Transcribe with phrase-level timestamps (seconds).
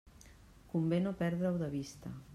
[0.71, 2.19] Convé no perdre-ho de vista.